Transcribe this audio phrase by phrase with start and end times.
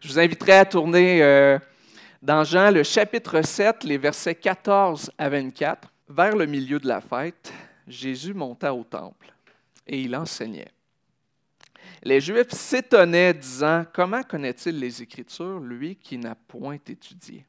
[0.00, 1.58] Je vous inviterai à tourner euh,
[2.22, 5.92] dans Jean le chapitre 7, les versets 14 à 24.
[6.08, 7.52] Vers le milieu de la fête,
[7.86, 9.32] Jésus monta au temple
[9.86, 10.70] et il enseignait.
[12.04, 17.44] Les Juifs s'étonnaient, disant, Comment connaît-il les Écritures, lui qui n'a point étudié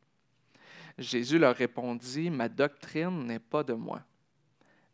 [0.98, 4.02] Jésus leur répondit, Ma doctrine n'est pas de moi,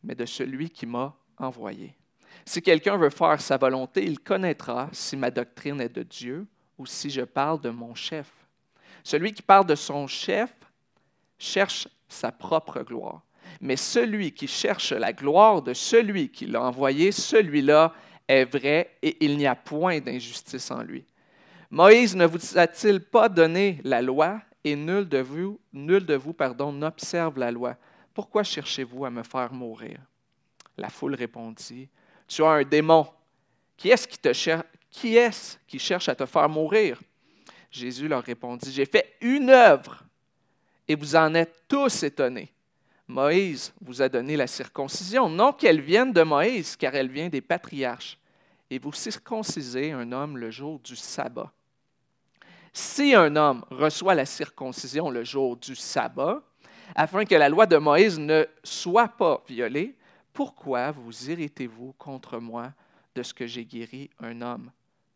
[0.04, 1.96] mais de celui qui m'a envoyé.
[2.44, 6.46] Si quelqu'un veut faire sa volonté, il connaîtra si ma doctrine est de Dieu
[6.78, 8.32] ou si je parle de mon chef.
[9.04, 10.54] Celui qui parle de son chef
[11.38, 13.22] cherche sa propre gloire.
[13.62, 17.94] Mais celui qui cherche la gloire de celui qui l'a envoyé, celui-là
[18.28, 21.06] est vrai et il n'y a point d'injustice en lui.
[21.70, 26.34] Moïse ne vous a-t-il pas donné la loi et nul de vous, nul de vous
[26.34, 27.76] pardon, n'observe la loi?
[28.14, 30.00] Pourquoi cherchez-vous à me faire mourir?
[30.78, 31.90] La foule répondit,
[32.28, 33.08] Tu as un démon.
[33.78, 34.66] Qui est-ce qui te cherche?
[34.96, 37.02] Qui est-ce qui cherche à te faire mourir?
[37.70, 40.02] Jésus leur répondit, J'ai fait une œuvre
[40.88, 42.50] et vous en êtes tous étonnés.
[43.06, 47.42] Moïse vous a donné la circoncision, non qu'elle vienne de Moïse, car elle vient des
[47.42, 48.18] patriarches.
[48.70, 51.52] Et vous circoncisez un homme le jour du sabbat.
[52.72, 56.42] Si un homme reçoit la circoncision le jour du sabbat,
[56.96, 59.94] afin que la loi de Moïse ne soit pas violée,
[60.32, 62.72] pourquoi vous irritez-vous contre moi
[63.14, 64.72] de ce que j'ai guéri un homme?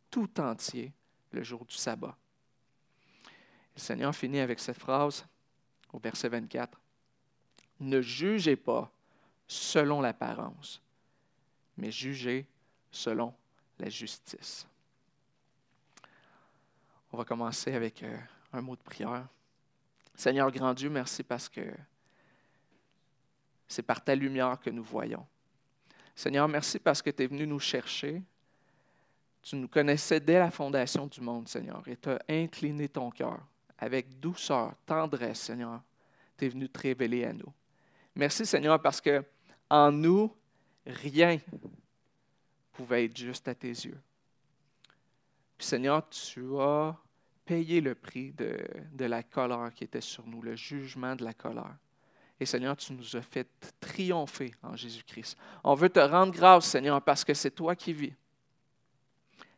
[0.10, 0.92] Tout entier
[1.32, 2.16] le jour du sabbat.
[3.76, 5.26] Le Seigneur finit avec cette phrase
[5.94, 6.80] au verset 24.
[7.82, 8.92] Ne jugez pas
[9.48, 10.82] selon l'apparence,
[11.78, 12.46] mais jugez
[12.92, 13.34] selon
[13.80, 14.68] la justice.
[17.12, 18.18] On va commencer avec euh,
[18.54, 19.28] un mot de prière.
[20.14, 21.62] Seigneur grand Dieu, merci parce que
[23.68, 25.26] c'est par ta lumière que nous voyons.
[26.16, 28.22] Seigneur, merci parce que tu es venu nous chercher
[29.42, 33.40] tu nous connaissais dès la fondation du monde, Seigneur, et tu as incliné ton cœur
[33.78, 35.82] avec douceur, tendresse, Seigneur.
[36.38, 37.52] Tu es venu te révéler à nous.
[38.16, 39.23] Merci, Seigneur, parce que
[39.70, 40.36] en nous,
[40.86, 41.39] rien
[42.73, 44.00] pouvait être juste à tes yeux.
[45.58, 46.95] Puis, Seigneur, tu as
[47.45, 48.58] payé le prix de,
[48.92, 51.76] de la colère qui était sur nous, le jugement de la colère.
[52.39, 53.48] Et Seigneur, tu nous as fait
[53.80, 55.38] triompher en Jésus-Christ.
[55.64, 58.14] On veut te rendre grâce, Seigneur, parce que c'est toi qui vis.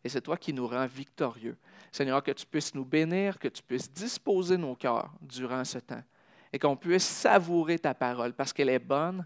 [0.03, 1.57] Et c'est toi qui nous rends victorieux.
[1.91, 6.03] Seigneur, que tu puisses nous bénir, que tu puisses disposer nos cœurs durant ce temps
[6.53, 9.25] et qu'on puisse savourer ta parole parce qu'elle est bonne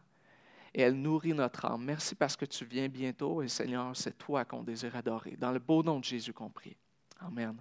[0.73, 1.85] et elle nourrit notre âme.
[1.85, 5.35] Merci parce que tu viens bientôt et Seigneur, c'est toi qu'on désire adorer.
[5.37, 6.75] Dans le beau nom de Jésus compris.
[7.19, 7.55] Amen.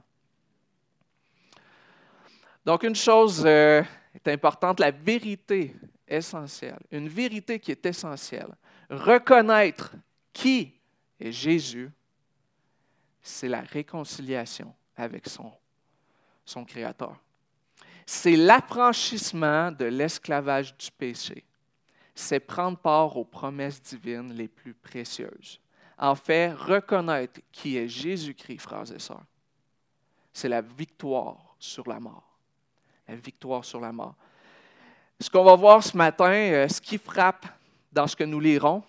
[2.64, 3.82] Donc une chose euh,
[4.14, 5.76] est importante, la vérité
[6.08, 6.80] essentielle.
[6.90, 8.54] Une vérité qui est essentielle.
[8.90, 9.94] Reconnaître
[10.32, 10.74] qui
[11.20, 11.90] est Jésus
[13.24, 15.50] c'est la réconciliation avec son,
[16.66, 17.16] Créateur.
[18.04, 21.42] C'est l'affranchissement de l'esclavage du péché.
[22.14, 25.58] C'est prendre part aux promesses divines les plus précieuses.
[25.96, 29.24] En fait, reconnaître qui est Jésus-Christ, frères et sœurs.
[30.34, 32.38] C'est la victoire sur la mort.
[33.08, 34.14] La victoire sur la mort.
[35.18, 37.46] Ce qu'on va voir ce matin, euh, ce qui frappe
[37.90, 38.82] dans ce que nous lirons,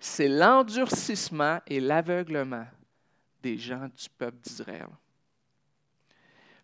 [0.00, 2.66] c'est l'endurcissement et l'aveuglement
[3.44, 4.88] des gens du peuple d'Israël.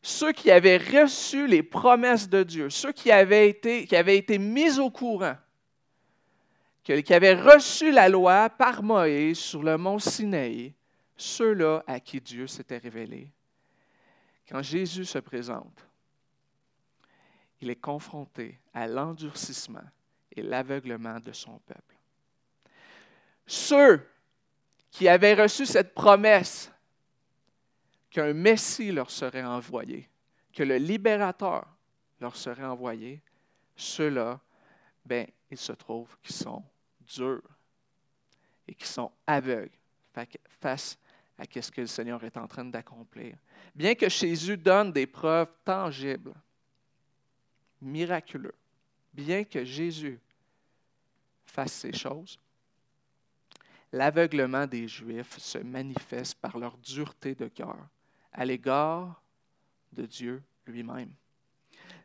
[0.01, 4.39] Ceux qui avaient reçu les promesses de Dieu, ceux qui avaient été, qui avaient été
[4.39, 5.37] mis au courant,
[6.83, 10.73] qui avaient reçu la loi par Moïse sur le mont Sinaï,
[11.19, 13.31] ceux-là à qui Dieu s'était révélé.
[14.49, 15.87] Quand Jésus se présente,
[17.61, 19.85] il est confronté à l'endurcissement
[20.35, 21.97] et l'aveuglement de son peuple.
[23.47, 24.01] Ceux
[24.91, 26.71] qui avaient reçu cette promesse
[28.11, 30.09] qu'un Messie leur serait envoyé,
[30.53, 31.67] que le libérateur
[32.21, 33.23] leur serait envoyé,
[33.77, 34.41] ceux-là,
[35.05, 36.63] ben, il se trouve qu'ils sont
[37.01, 37.43] durs
[38.67, 39.71] et qui sont aveugles
[40.61, 40.99] face
[41.39, 43.37] à ce que le Seigneur est en train d'accomplir.
[43.75, 46.35] Bien que Jésus donne des preuves tangibles,
[47.81, 48.53] miraculeuses,
[49.13, 50.21] bien que Jésus
[51.47, 52.39] fasse ces choses,
[53.93, 57.77] l'aveuglement des Juifs se manifeste par leur dureté de cœur
[58.33, 59.21] à l'égard
[59.93, 61.11] de Dieu lui-même.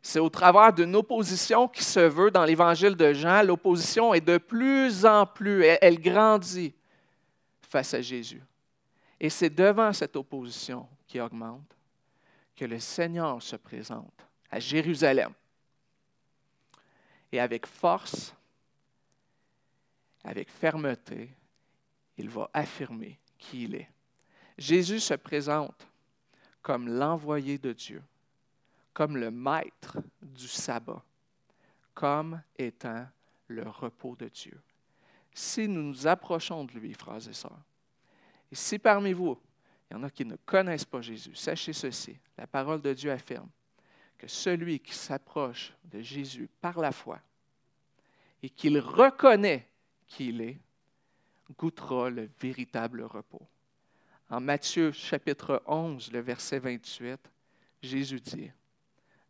[0.02, 3.42] C'est au travers d'une opposition qui se veut dans l'évangile de Jean.
[3.42, 6.74] L'opposition est de plus en plus, elle, grandit
[7.62, 8.42] face à Jésus.
[9.18, 11.76] Et c'est devant cette opposition qui augmente
[12.54, 15.32] que le Seigneur se présente à Jérusalem.
[17.32, 18.34] Et avec force,
[20.22, 21.30] avec fermeté,
[22.16, 23.90] il va affirmer qui il est.
[24.58, 25.86] Jésus se présente
[26.62, 28.02] comme l'envoyé de Dieu,
[28.92, 31.02] comme le maître du sabbat,
[31.94, 33.06] comme étant
[33.48, 34.60] le repos de Dieu.
[35.32, 37.62] Si nous nous approchons de lui, frères et sœurs,
[38.50, 39.38] et si parmi vous,
[39.90, 43.12] il y en a qui ne connaissent pas Jésus, sachez ceci, la parole de Dieu
[43.12, 43.48] affirme
[44.16, 47.20] que celui qui s'approche de Jésus par la foi
[48.42, 49.68] et qu'il reconnaît
[50.06, 50.58] qui il est,
[51.56, 53.46] goûtera le véritable repos.
[54.28, 57.20] En Matthieu chapitre 11, le verset 28,
[57.82, 58.50] Jésus dit,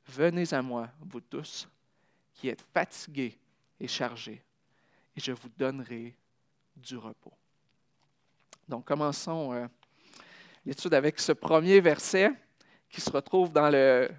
[0.07, 1.69] Venez à moi, vous tous,
[2.35, 3.37] qui êtes fatigués
[3.81, 4.43] et chargés,
[5.15, 6.15] et je vous donnerai
[6.77, 7.33] du repos.
[8.69, 9.67] Donc commençons euh,
[10.65, 12.33] l'étude avec ce premier verset
[12.89, 14.11] qui se retrouve dans le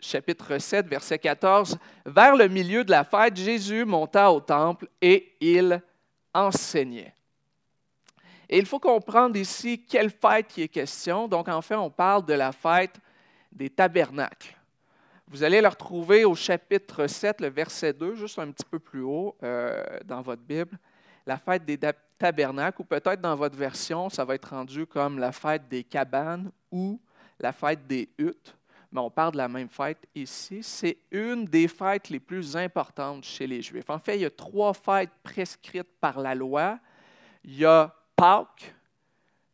[0.00, 1.78] chapitre 7, verset 14.
[2.04, 5.82] Vers le milieu de la fête, Jésus monta au temple et il
[6.32, 7.14] enseignait.
[8.48, 11.28] Et il faut comprendre ici quelle fête qui est question.
[11.28, 12.98] Donc, en fait, on parle de la fête
[13.52, 14.56] des tabernacles.
[15.26, 19.02] Vous allez le retrouver au chapitre 7, le verset 2, juste un petit peu plus
[19.02, 20.78] haut euh, dans votre Bible.
[21.26, 21.78] La fête des
[22.18, 26.50] tabernacles, ou peut-être dans votre version, ça va être rendu comme la fête des cabanes
[26.72, 26.98] ou
[27.38, 28.56] la fête des huttes.
[28.90, 30.62] Mais on parle de la même fête ici.
[30.62, 33.90] C'est une des fêtes les plus importantes chez les Juifs.
[33.90, 36.78] En fait, il y a trois fêtes prescrites par la loi.
[37.44, 38.74] Il y a Pâques,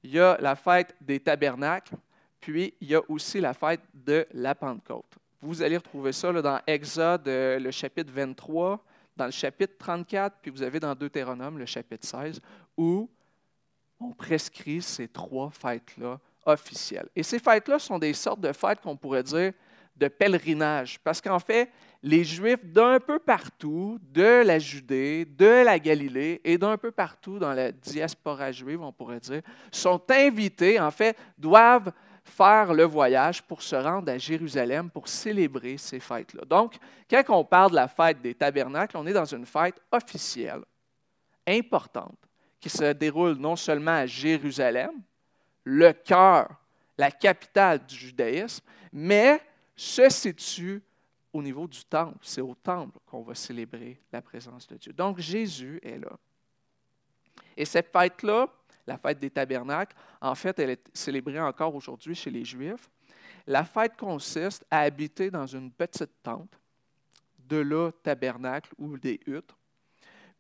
[0.02, 1.96] il y a la fête des tabernacles,
[2.40, 5.19] puis il y a aussi la fête de la Pentecôte.
[5.43, 8.82] Vous allez retrouver ça dans Exode, euh, le chapitre 23,
[9.19, 12.40] dans le chapitre 34, puis vous avez dans Deutéronome, le chapitre 16,
[12.78, 13.11] où
[14.00, 17.11] on prescrit ces trois fêtes-là officielles.
[17.14, 19.52] Et ces fêtes-là sont des sortes de fêtes qu'on pourrait dire
[19.96, 21.70] de pèlerinage, parce qu'en fait,
[22.02, 27.38] les Juifs d'un peu partout, de la Judée, de la Galilée et d'un peu partout
[27.38, 29.41] dans la diaspora juive, on pourrait dire,
[29.73, 31.93] sont invités, en fait, doivent
[32.23, 36.43] faire le voyage pour se rendre à Jérusalem pour célébrer ces fêtes-là.
[36.47, 36.76] Donc,
[37.08, 40.62] quand on parle de la fête des tabernacles, on est dans une fête officielle,
[41.47, 42.19] importante,
[42.61, 44.93] qui se déroule non seulement à Jérusalem,
[45.64, 46.49] le cœur,
[46.99, 49.40] la capitale du judaïsme, mais
[49.76, 50.82] se situe
[51.32, 52.19] au niveau du temple?
[52.23, 54.93] C'est au temple qu'on va célébrer la présence de Dieu.
[54.93, 56.17] Donc Jésus est là.
[57.56, 58.49] Et cette fête-là,
[58.87, 62.91] la fête des tabernacles, en fait, elle est célébrée encore aujourd'hui chez les Juifs.
[63.47, 66.59] La fête consiste à habiter dans une petite tente,
[67.38, 69.55] de là tabernacle ou des huttes.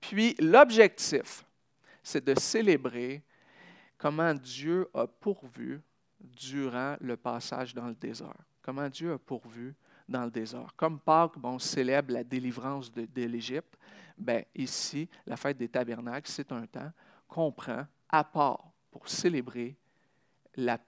[0.00, 1.44] Puis l'objectif,
[2.02, 3.22] c'est de célébrer
[3.98, 5.80] comment Dieu a pourvu
[6.20, 8.34] durant le passage dans le désert.
[8.64, 9.74] Comment Dieu a pourvu
[10.08, 10.72] dans le désert.
[10.74, 13.76] Comme Pâques, bon, célèbre la délivrance de, l'Égypte,
[14.16, 16.90] ben, ici, la fête des tabernacles, c'est un temps
[17.28, 19.76] qu'on prend à part pour célébrer
[20.56, 20.78] la,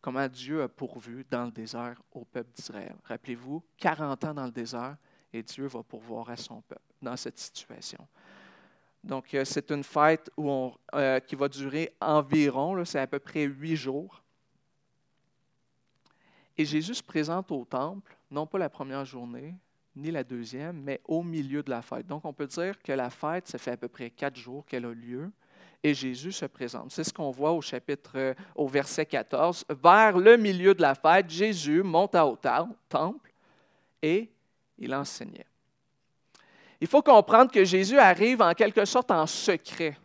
[0.00, 2.96] comment Dieu a pourvu dans le désert au peuple d'Israël.
[3.04, 4.96] Rappelez-vous, 40 ans dans le désert
[5.32, 8.08] et Dieu va pourvoir à son peuple dans cette situation.
[9.04, 13.44] Donc, euh, c'est une fête on, euh, qui va durer environ, c'est à peu près
[13.44, 14.21] huit jours.
[16.56, 19.54] Et Jésus se présente au temple, non pas la première journée,
[19.96, 22.06] ni la deuxième, mais au milieu de la fête.
[22.06, 24.84] Donc, on peut dire que la fête, ça fait à peu près quatre jours qu'elle
[24.84, 25.30] a lieu,
[25.82, 26.92] et Jésus se présente.
[26.92, 29.64] C'est ce qu'on voit au chapitre, au verset 14.
[29.82, 33.32] Vers le milieu de la fête, Jésus monta au temple
[34.00, 34.30] et
[34.78, 35.46] il enseignait.
[36.80, 39.96] Il faut comprendre que Jésus arrive en quelque sorte en secret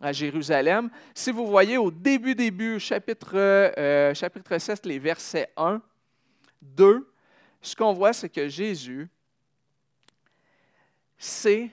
[0.00, 0.90] à Jérusalem.
[1.14, 5.80] Si vous voyez au début, début, chapitre, euh, chapitre 16, les versets 1,
[6.62, 7.10] 2,
[7.62, 9.08] ce qu'on voit, c'est que Jésus
[11.16, 11.70] sait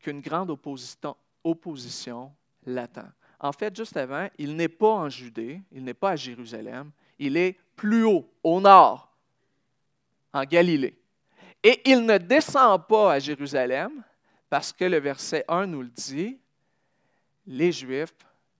[0.00, 2.32] qu'une grande opposition, opposition
[2.66, 3.08] l'attend.
[3.38, 7.36] En fait, juste avant, il n'est pas en Judée, il n'est pas à Jérusalem, il
[7.36, 9.12] est plus haut, au nord,
[10.32, 10.98] en Galilée.
[11.62, 14.02] Et il ne descend pas à Jérusalem
[14.48, 16.38] parce que le verset 1 nous le dit,
[17.46, 18.14] les Juifs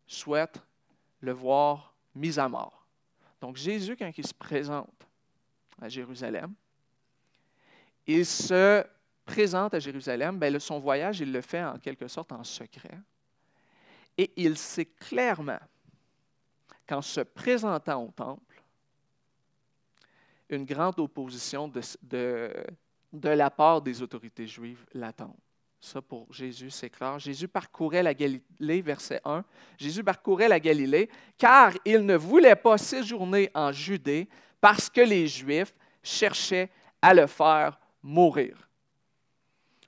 [0.07, 0.63] souhaitent
[1.21, 2.87] le voir mis à mort.
[3.41, 5.07] Donc Jésus, quand il se présente
[5.81, 6.55] à Jérusalem,
[8.07, 8.85] il se
[9.25, 12.99] présente à Jérusalem, bien, son voyage, il le fait en quelque sorte en secret.
[14.17, 15.59] Et il sait clairement
[16.87, 18.63] qu'en se présentant au temple,
[20.49, 22.67] une grande opposition de, de,
[23.13, 25.37] de la part des autorités juives l'attend.
[25.87, 27.17] Ça, pour Jésus, c'est clair.
[27.21, 29.45] Jésus parcourait la Galilée, verset 1.
[29.79, 34.29] Jésus parcourait la Galilée car il ne voulait pas séjourner en Judée
[34.61, 38.69] parce que les Juifs cherchaient à le faire mourir.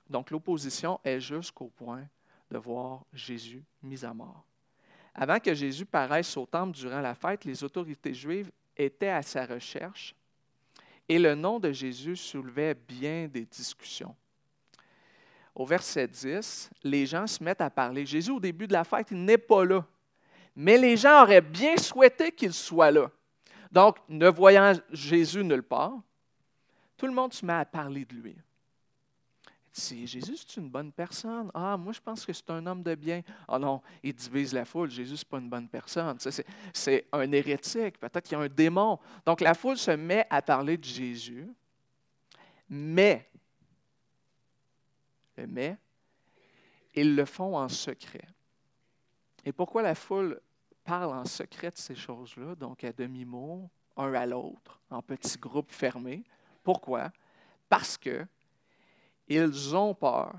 [0.09, 2.07] Donc l'opposition est jusqu'au point
[2.49, 4.45] de voir Jésus mis à mort.
[5.13, 9.45] Avant que Jésus paraisse au temple durant la fête, les autorités juives étaient à sa
[9.45, 10.15] recherche
[11.09, 14.15] et le nom de Jésus soulevait bien des discussions.
[15.59, 18.05] Au verset 10, les gens se mettent à parler.
[18.05, 19.85] Jésus, au début de la fête, il n'est pas là.
[20.55, 23.11] Mais les gens auraient bien souhaité qu'il soit là.
[23.69, 25.91] Donc, ne voyant Jésus nulle part,
[26.95, 28.37] tout le monde se met à parler de lui.
[29.69, 31.51] Si Jésus, c'est une bonne personne.
[31.53, 33.21] Ah, moi, je pense que c'est un homme de bien.
[33.45, 34.89] Ah non, il divise la foule.
[34.89, 36.17] Jésus, ce n'est pas une bonne personne.
[36.73, 37.99] C'est un hérétique.
[37.99, 38.97] Peut-être qu'il y a un démon.
[39.25, 41.53] Donc, la foule se met à parler de Jésus.
[42.69, 43.29] Mais,
[45.47, 45.77] mais,
[46.95, 48.27] ils le font en secret.
[49.45, 50.41] Et pourquoi la foule
[50.83, 55.71] parle en secret de ces choses-là, donc à demi-mot, un à l'autre, en petits groupes
[55.71, 56.23] fermés?
[56.63, 57.11] Pourquoi?
[57.67, 58.25] Parce que
[59.27, 60.33] ils ont peur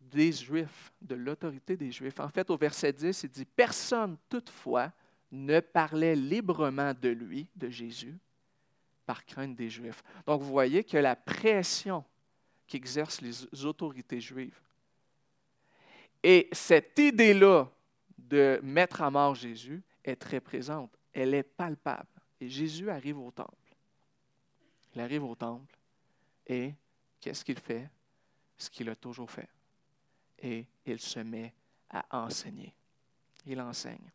[0.00, 2.20] des Juifs, de l'autorité des Juifs.
[2.20, 4.92] En fait, au verset 10, il dit, Personne toutefois
[5.32, 8.16] ne parlait librement de lui, de Jésus,
[9.04, 10.02] par crainte des Juifs.
[10.24, 12.04] Donc, vous voyez que la pression
[12.80, 14.60] qu'exercent les autorités juives
[16.24, 17.68] et cette idée-là
[18.16, 20.90] de mettre à mort Jésus est très présente.
[21.12, 22.08] Elle est palpable.
[22.40, 23.76] Et Jésus arrive au temple.
[24.94, 25.76] Il arrive au temple
[26.46, 26.72] et
[27.20, 27.90] qu'est-ce qu'il fait?
[28.56, 29.48] Ce qu'il a toujours fait.
[30.38, 31.52] Et il se met
[31.90, 32.72] à enseigner.
[33.44, 34.10] Il enseigne.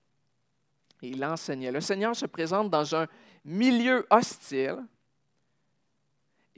[1.04, 1.72] il enseignait.
[1.72, 3.08] Le Seigneur se présente dans un
[3.46, 4.84] milieu hostile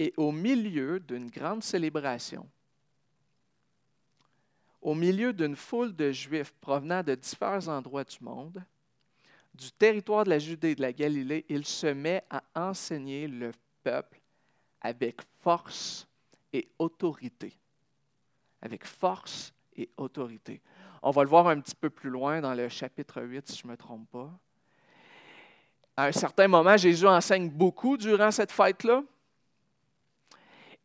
[0.02, 2.50] et au milieu d'une grande célébration.
[4.82, 8.64] Au milieu d'une foule de Juifs provenant de différents endroits du monde,
[9.54, 13.52] du territoire de la Judée et de la Galilée, il se met à enseigner le
[13.84, 14.20] peuple
[14.82, 16.08] avec force
[16.52, 17.54] et autorité.
[18.60, 20.64] Avec force et autorité.
[21.04, 23.68] On va le voir un petit peu plus loin dans le chapitre 8, si je
[23.68, 24.32] ne me trompe pas.
[25.96, 29.04] À un certain moment, Jésus enseigne beaucoup durant cette fête-là.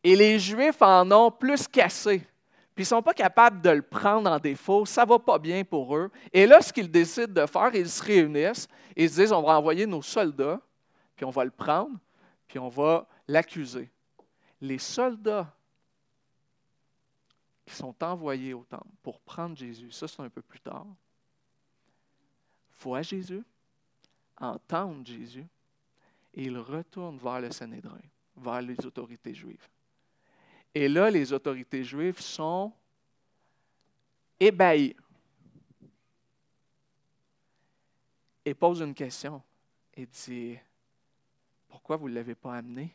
[0.07, 2.19] Et les Juifs en ont plus cassé.
[2.73, 4.85] Puis ils ne sont pas capables de le prendre en défaut.
[4.85, 6.09] Ça ne va pas bien pour eux.
[6.31, 9.41] Et là, ce qu'ils décident de faire, ils se réunissent et ils se disent on
[9.41, 10.61] va envoyer nos soldats,
[11.13, 11.99] puis on va le prendre,
[12.47, 13.91] puis on va l'accuser.
[14.61, 15.53] Les soldats
[17.65, 20.87] qui sont envoyés au temple pour prendre Jésus, ça c'est un peu plus tard,
[22.79, 23.43] voient Jésus,
[24.39, 25.45] entendent Jésus,
[26.33, 27.99] et ils retournent vers le Sanhédrin,
[28.37, 29.67] vers les autorités juives.
[30.73, 32.71] Et là, les autorités juives sont
[34.39, 34.95] ébahies
[38.45, 39.41] et posent une question
[39.93, 40.59] et disent
[41.67, 42.93] Pourquoi vous ne l'avez pas amené?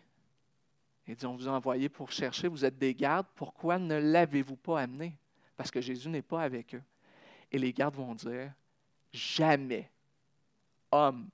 [1.06, 4.56] Il dit, on vous a envoyé pour chercher, vous êtes des gardes, pourquoi ne l'avez-vous
[4.56, 5.16] pas amené?
[5.56, 6.82] Parce que Jésus n'est pas avec eux.
[7.50, 8.52] Et les gardes vont dire,
[9.12, 9.90] jamais
[10.90, 11.28] homme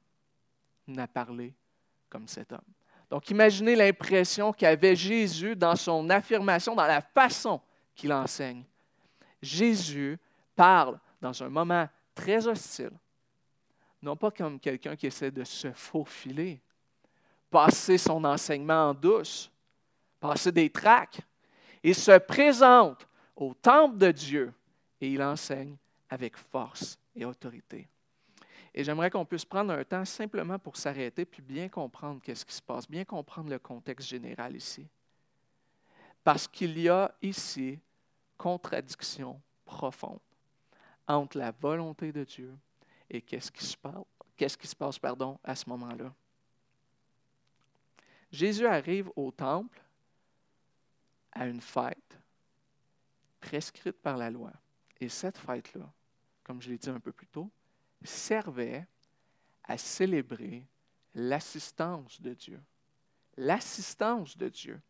[0.86, 1.54] n'a parlé
[2.08, 2.60] comme cet homme.
[3.10, 7.60] Donc imaginez l'impression qu'avait Jésus dans son affirmation, dans la façon
[7.94, 8.64] qu'il enseigne.
[9.40, 10.18] Jésus
[10.54, 12.92] parle dans un moment très hostile,
[14.02, 16.60] non pas comme quelqu'un qui essaie de se faufiler,
[17.50, 19.50] passer son enseignement en douce,
[20.20, 21.20] passer des tracts.
[21.82, 24.52] Il se présente au temple de Dieu
[25.00, 25.76] et il enseigne
[26.10, 27.88] avec force et autorité.
[28.78, 32.54] Et j'aimerais qu'on puisse prendre un temps simplement pour s'arrêter puis bien comprendre qu'est-ce qui
[32.54, 34.86] se passe, bien comprendre le contexte général ici.
[36.22, 37.80] Parce qu'il y a ici
[38.36, 40.20] contradiction profonde
[41.08, 42.56] entre la volonté de Dieu
[43.10, 44.04] et qu'est-ce qui se passe,
[44.36, 46.14] qu'est-ce qui se passe pardon, à ce moment-là.
[48.30, 49.82] Jésus arrive au temple
[51.32, 52.16] à une fête
[53.40, 54.52] prescrite par la loi.
[55.00, 55.92] Et cette fête-là,
[56.44, 57.50] comme je l'ai dit un peu plus tôt,
[58.04, 58.86] servait
[59.64, 60.66] à célébrer
[61.14, 62.60] l'assistance de Dieu.
[63.36, 64.80] L'assistance de Dieu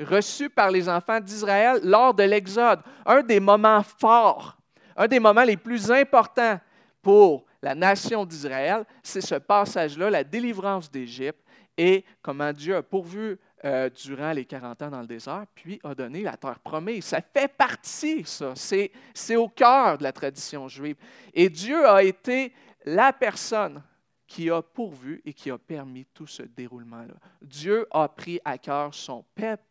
[0.00, 2.80] reçue par les enfants d'Israël lors de l'Exode.
[3.04, 4.56] Un des moments forts,
[4.96, 6.60] un des moments les plus importants
[7.02, 11.40] pour la nation d'Israël, c'est ce passage-là, la délivrance d'Égypte
[11.76, 15.94] et comment Dieu a pourvu euh, durant les 40 ans dans le désert, puis a
[15.94, 17.04] donné la terre promise.
[17.04, 18.52] Ça fait partie, ça.
[18.54, 20.96] C'est au cœur de la tradition juive.
[21.34, 22.52] Et Dieu a été
[22.84, 23.82] la personne
[24.26, 27.14] qui a pourvu et qui a permis tout ce déroulement-là.
[27.42, 29.24] Dieu a pris à cœur son,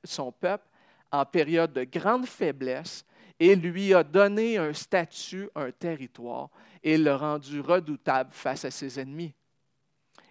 [0.04, 0.66] son peuple
[1.12, 3.06] en période de grande faiblesse
[3.40, 6.50] et lui a donné un statut, un territoire,
[6.84, 9.34] et l'a rendu redoutable face à ses ennemis.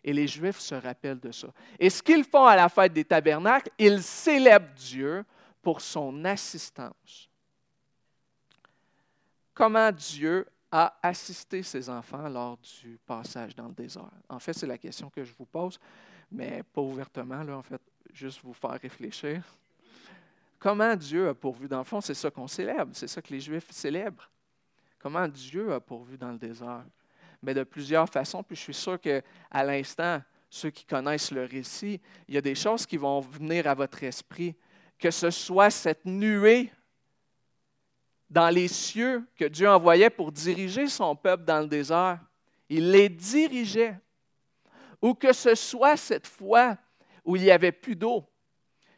[0.06, 1.48] Et les Juifs se rappellent de ça.
[1.80, 5.24] Et ce qu'ils font à la fête des tabernacles, ils célèbrent Dieu
[5.60, 7.28] pour son assistance.
[9.52, 14.08] Comment Dieu a assisté ses enfants lors du passage dans le désert?
[14.28, 15.80] En fait, c'est la question que je vous pose,
[16.30, 17.80] mais pas ouvertement, là, en fait,
[18.12, 19.42] juste vous faire réfléchir.
[20.56, 21.66] Comment Dieu a pourvu?
[21.66, 24.30] Dans le fond, c'est ça qu'on célèbre, c'est ça que les Juifs célèbrent.
[25.00, 26.84] Comment Dieu a pourvu dans le désert?
[27.46, 29.22] Mais de plusieurs façons, puis je suis sûr qu'à
[29.62, 33.74] l'instant, ceux qui connaissent le récit, il y a des choses qui vont venir à
[33.74, 34.56] votre esprit,
[34.98, 36.72] que ce soit cette nuée
[38.28, 42.18] dans les cieux que Dieu envoyait pour diriger son peuple dans le désert.
[42.68, 43.96] Il les dirigeait.
[45.00, 46.76] Ou que ce soit cette fois
[47.24, 48.28] où il n'y avait plus d'eau.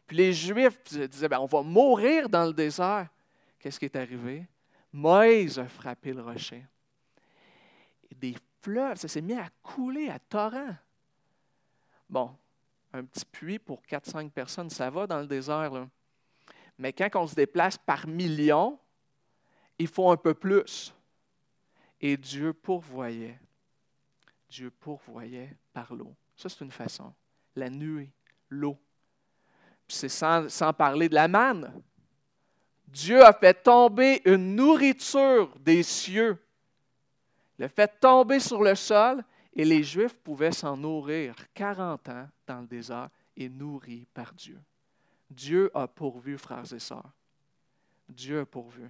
[0.07, 3.09] Puis les Juifs disaient, ben, on va mourir dans le désert.
[3.59, 4.47] Qu'est-ce qui est arrivé?
[4.91, 6.65] Moïse a frappé le rocher.
[8.61, 10.75] Fleuves, ça s'est mis à couler à torrent.
[12.09, 12.35] Bon,
[12.93, 15.87] un petit puits pour 4-5 personnes, ça va dans le désert.
[16.77, 18.79] Mais quand on se déplace par millions,
[19.77, 20.93] il faut un peu plus.
[22.01, 23.39] Et Dieu pourvoyait.
[24.49, 26.15] Dieu pourvoyait par l'eau.
[26.35, 27.13] Ça, c'est une façon.
[27.55, 28.11] La nuée,
[28.49, 28.77] l'eau.
[29.87, 31.81] C'est sans, sans parler de la manne.
[32.87, 36.37] Dieu a fait tomber une nourriture des cieux.
[37.59, 39.23] A fait tomber sur le sol
[39.53, 44.59] et les Juifs pouvaient s'en nourrir 40 ans dans le désert et nourris par Dieu.
[45.29, 47.11] Dieu a pourvu, frères et sœurs.
[48.07, 48.89] Dieu a pourvu.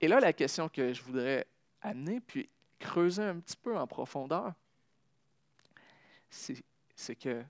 [0.00, 1.46] Et là, la question que je voudrais
[1.82, 4.54] amener, puis creuser un petit peu en profondeur,
[6.30, 7.44] c'est que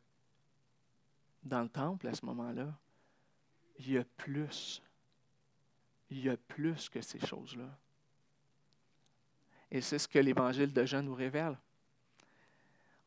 [1.43, 2.75] dans le temple, à ce moment-là,
[3.79, 4.83] il y a plus.
[6.11, 7.69] Il y a plus que ces choses-là.
[9.71, 11.57] Et c'est ce que l'évangile de Jean nous révèle.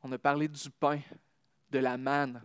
[0.02, 1.00] On a parlé du pain,
[1.70, 2.42] de la manne.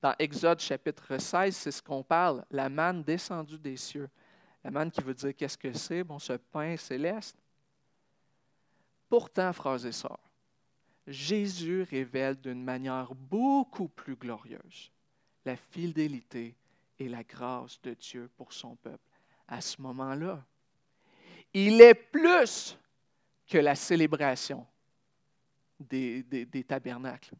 [0.00, 4.08] Dans Exode chapitre 16, c'est ce qu'on parle, la manne descendue des cieux.
[4.62, 6.04] La manne qui veut dire qu'est-ce que c'est?
[6.04, 7.36] Bon, ce pain céleste.
[9.08, 10.20] Pourtant, frères et sœurs,
[11.06, 14.92] Jésus révèle d'une manière beaucoup plus glorieuse
[15.44, 16.54] la fidélité
[16.98, 19.10] et la grâce de Dieu pour son peuple.
[19.46, 20.44] À ce moment-là,
[21.54, 22.78] il est plus
[23.46, 24.66] que la célébration
[25.80, 26.24] des,
[26.66, 27.34] tabernacles.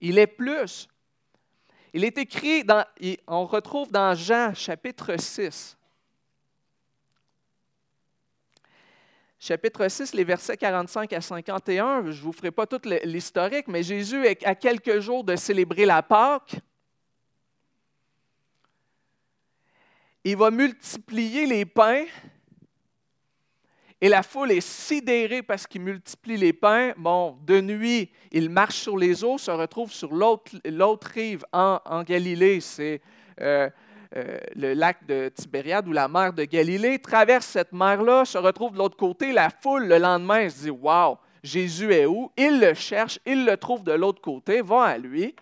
[0.00, 0.88] Il est plus.
[1.92, 2.84] Il est écrit, dans,
[3.26, 5.76] on retrouve dans Jean chapitre 6.
[9.38, 13.82] Chapitre 6, les versets 45 à 51, je ne vous ferai pas tout l'historique, mais
[13.82, 16.56] Jésus est à quelques jours de célébrer la Pâque.
[20.24, 22.06] Il va multiplier les pains
[24.04, 26.92] et la foule est sidérée parce qu'il multiplie les pains.
[26.98, 32.60] Bon, de nuit, il marche sur les eaux, se retrouve sur l'autre rive en, Galilée.
[32.60, 33.00] C'est
[33.40, 33.70] euh,
[34.14, 36.98] euh, le lac de Tibériade ou la mer de Galilée.
[36.98, 39.32] Traverse cette mer-là, se retrouve de l'autre côté.
[39.32, 43.56] La foule, le lendemain, se dit Waouh, Jésus est où Il le cherche, il le
[43.56, 45.34] trouve de l'autre côté, va à lui.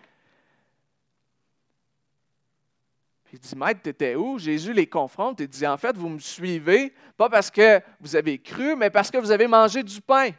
[3.33, 4.37] Il dit, Maître, tu étais où?
[4.37, 8.37] Jésus les confronte et dit, en fait, vous me suivez, pas parce que vous avez
[8.37, 10.29] cru, mais parce que vous avez mangé du pain.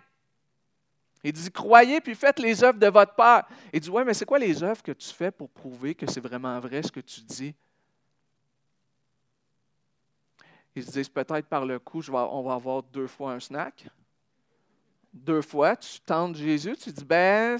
[1.24, 3.48] Il dit, croyez puis faites les œuvres de votre Père.
[3.72, 6.20] Il dit, ouais, mais c'est quoi les œuvres que tu fais pour prouver que c'est
[6.20, 7.52] vraiment vrai ce que tu dis?
[10.76, 13.88] Ils se disent peut-être par le coup, on va avoir deux fois un snack.
[15.12, 17.58] Deux fois, tu tentes Jésus, tu dis, ben,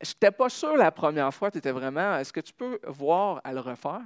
[0.00, 3.40] je n'étais pas sûr la première fois, tu étais vraiment, est-ce que tu peux voir
[3.42, 4.02] à le refaire?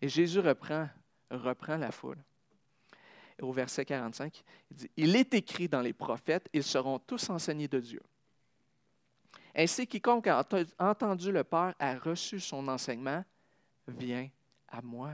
[0.00, 0.88] Et Jésus reprend,
[1.30, 2.18] reprend la foule.
[3.40, 7.68] au verset 45, il dit, Il est écrit dans les prophètes, ils seront tous enseignés
[7.68, 8.02] de Dieu.
[9.54, 10.44] Ainsi, quiconque a
[10.78, 13.24] entendu le Père a reçu son enseignement,
[13.88, 14.28] vient
[14.68, 15.12] à moi.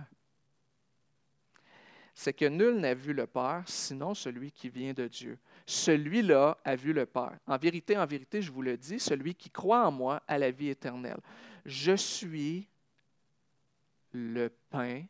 [2.14, 5.38] C'est que nul n'a vu le Père, sinon celui qui vient de Dieu.
[5.64, 7.38] Celui-là a vu le Père.
[7.46, 10.50] En vérité, en vérité, je vous le dis, celui qui croit en moi a la
[10.50, 11.20] vie éternelle.
[11.64, 12.68] Je suis
[14.12, 15.04] le pain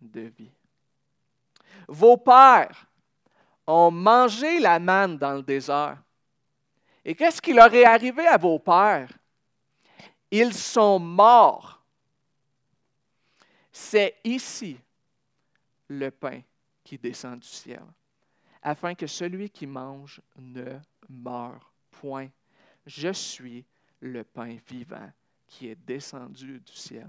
[0.00, 0.52] de vie.
[1.88, 2.86] Vos pères
[3.66, 6.02] ont mangé la manne dans le désert.
[7.04, 9.12] Et qu'est-ce qui leur est arrivé à vos pères?
[10.30, 11.82] Ils sont morts.
[13.72, 14.78] C'est ici
[15.88, 16.40] le pain
[16.84, 17.84] qui descend du ciel,
[18.62, 20.78] afin que celui qui mange ne
[21.08, 22.28] meure point.
[22.86, 23.64] Je suis
[24.00, 25.10] le pain vivant
[25.46, 27.08] qui est descendu du ciel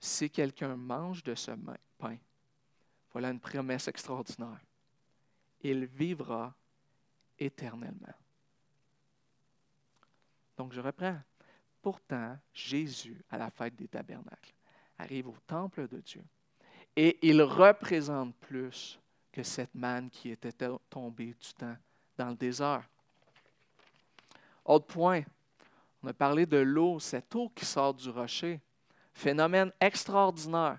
[0.00, 1.52] si quelqu'un mange de ce
[1.98, 2.16] pain,
[3.12, 4.60] voilà une promesse extraordinaire.
[5.60, 6.54] Il vivra
[7.38, 8.14] éternellement.
[10.56, 11.20] Donc je reprends.
[11.82, 14.52] Pourtant, Jésus, à la fête des tabernacles,
[14.98, 16.22] arrive au temple de Dieu
[16.94, 18.98] Et il représente plus
[19.32, 20.52] que cette manne qui était
[20.90, 21.76] tombée du temps
[22.18, 22.86] dans le désert.
[24.64, 25.22] Autre point,
[26.02, 28.60] on a parlé de l'eau, cette eau qui sort du rocher.
[29.12, 30.78] Phénomène extraordinaire.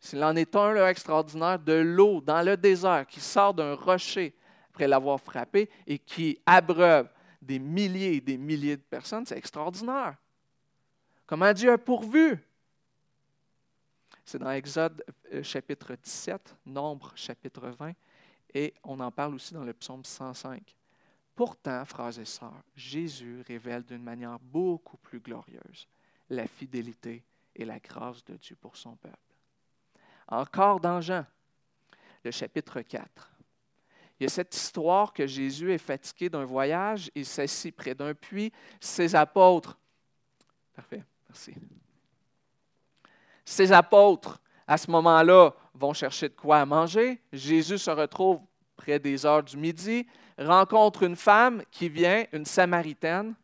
[0.00, 4.34] S'il en est un extraordinaire, de l'eau dans le désert qui sort d'un rocher
[4.70, 7.08] après l'avoir frappé et qui abreuve
[7.42, 10.16] des milliers et des milliers de personnes, c'est extraordinaire.
[11.26, 12.38] Comment Dieu a pourvu?
[14.24, 17.92] C'est dans Exode euh, chapitre 17, Nombre chapitre 20,
[18.54, 20.76] et on en parle aussi dans le psaume 105.
[21.34, 25.88] Pourtant, frères et sœurs, Jésus révèle d'une manière beaucoup plus glorieuse
[26.30, 29.16] la fidélité et la grâce de Dieu pour son peuple.
[30.28, 31.24] Encore dans Jean,
[32.24, 33.30] le chapitre 4.
[34.18, 38.14] Il y a cette histoire que Jésus est fatigué d'un voyage, il s'assit près d'un
[38.14, 39.78] puits, ses apôtres.
[40.74, 41.54] Parfait, merci.
[43.44, 47.20] Ses apôtres, à ce moment-là, vont chercher de quoi manger.
[47.32, 48.40] Jésus se retrouve
[48.76, 53.34] près des heures du midi, rencontre une femme qui vient, une Samaritaine,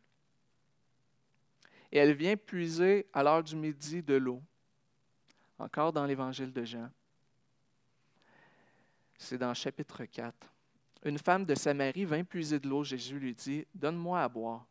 [1.95, 4.43] et elle vient puiser à l'heure du midi de l'eau.
[5.57, 6.89] Encore dans l'évangile de Jean.
[9.17, 10.35] C'est dans chapitre 4.
[11.05, 12.83] Une femme de Samarie vint puiser de l'eau.
[12.83, 14.67] Jésus lui dit, Donne-moi à boire.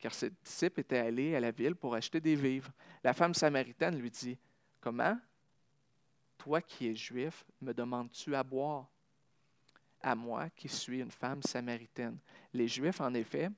[0.00, 2.72] Car ses disciples étaient allés à la ville pour acheter des vivres.
[3.04, 4.36] La femme samaritaine lui dit,
[4.80, 5.16] Comment
[6.38, 8.88] Toi qui es juif, me demandes-tu à boire
[10.00, 12.18] À moi qui suis une femme samaritaine.
[12.52, 13.48] Les Juifs, en effet,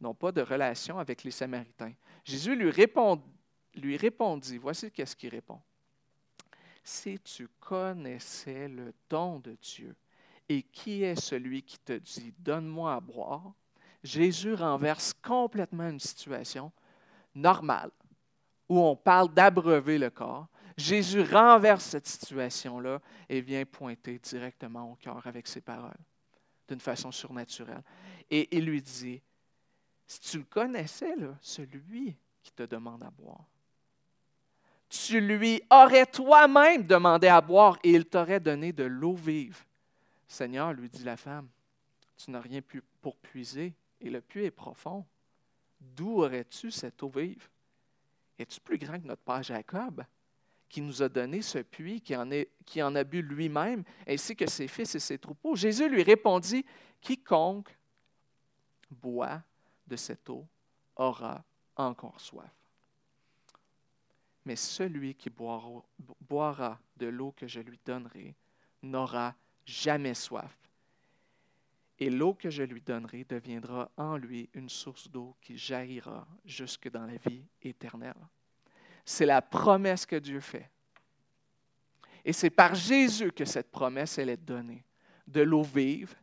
[0.00, 1.92] n'ont pas de relation avec les Samaritains.
[2.24, 2.70] Jésus lui,
[3.74, 5.60] lui répondit, voici qu'est-ce qu'il répond.
[6.82, 9.94] Si tu connaissais le don de Dieu
[10.48, 13.52] et qui est celui qui te dit, donne-moi à boire,
[14.02, 16.72] Jésus renverse complètement une situation
[17.34, 17.90] normale
[18.68, 20.46] où on parle d'abreuver le corps.
[20.76, 25.98] Jésus renverse cette situation-là et vient pointer directement au cœur avec ses paroles,
[26.66, 27.82] d'une façon surnaturelle.
[28.30, 29.20] Et il lui dit,
[30.10, 33.44] si tu le connaissais, celui qui te demande à boire,
[34.88, 39.64] tu lui aurais toi-même demandé à boire et il t'aurait donné de l'eau vive.
[40.26, 41.48] Seigneur, lui dit la femme,
[42.16, 45.06] tu n'as rien pu pour puiser et le puits est profond.
[45.80, 47.48] D'où aurais-tu cette eau vive?
[48.36, 50.04] Es-tu plus grand que notre père Jacob,
[50.68, 54.92] qui nous a donné ce puits, qui en a bu lui-même, ainsi que ses fils
[54.96, 55.54] et ses troupeaux?
[55.54, 56.66] Jésus lui répondit,
[57.00, 57.78] Quiconque
[58.90, 59.40] boit
[59.90, 60.46] de cette eau
[60.96, 61.44] aura
[61.76, 62.54] encore soif.
[64.44, 68.34] Mais celui qui boira, de l'eau que je lui donnerai
[68.82, 69.34] n'aura
[69.66, 70.56] jamais soif.
[71.98, 76.88] Et l'eau que je lui donnerai deviendra en lui une source d'eau qui jaillira jusque
[76.88, 78.14] dans la vie éternelle.
[79.04, 80.70] C'est la promesse que Dieu fait.
[82.24, 84.84] Et c'est par Jésus que cette promesse, est donnée.
[85.26, 86.14] De l'eau vive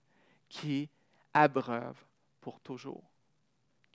[0.49, 0.89] qui
[1.33, 2.03] abreuve
[2.41, 3.03] pour toujours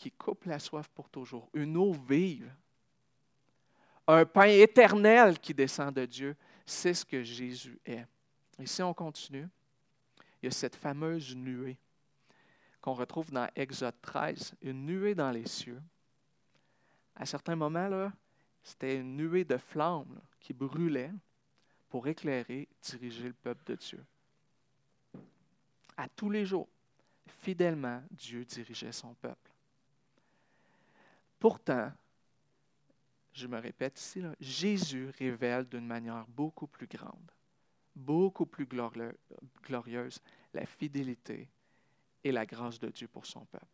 [0.03, 2.53] qui coupe la soif pour toujours, une eau vive,
[4.09, 6.37] un pain éternel qui descend de Dieu.
[6.67, 8.05] C'est ce que Jésus est.
[8.59, 9.49] Et si on continue,
[10.43, 11.79] il y a cette fameuse nuée
[12.81, 15.81] qu'on retrouve dans Exode 13, une nuée dans les cieux.
[17.15, 18.12] À certains moments, là,
[18.61, 21.12] c'était une nuée de flammes qui brûlait
[21.88, 24.05] pour éclairer, diriger le peuple de Dieu.
[25.97, 26.69] À tous les jours,
[27.25, 29.52] fidèlement, Dieu dirigeait son peuple.
[31.42, 31.90] Pourtant,
[33.33, 37.33] je me répète ici, Jésus révèle d'une manière beaucoup plus grande,
[37.96, 40.20] beaucoup plus glorieuse
[40.55, 41.48] la fidélité
[42.22, 43.66] et la grâce de Dieu pour son peuple.